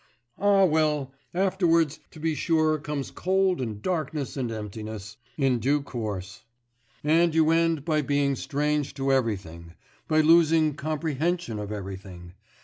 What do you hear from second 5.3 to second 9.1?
in due course. And you end by being strange